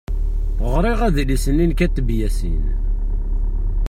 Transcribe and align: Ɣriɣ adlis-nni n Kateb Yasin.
Ɣriɣ 0.73 0.99
adlis-nni 1.07 1.65
n 1.67 1.75
Kateb 1.79 2.09
Yasin. 2.19 2.65